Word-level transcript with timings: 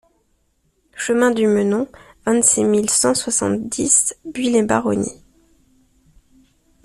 Chemin 0.95 1.29
du 1.29 1.45
Menon, 1.45 1.87
vingt-six 2.25 2.63
mille 2.63 2.89
cent 2.89 3.13
soixante-dix 3.13 4.15
Buis-les-Baronnies 4.25 5.21